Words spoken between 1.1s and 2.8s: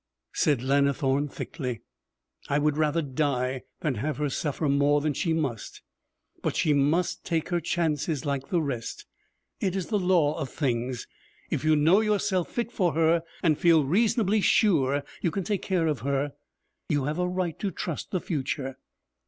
thickly. 'I would